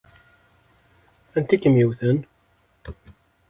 [1.37, 2.17] Anti i kem-yewwten?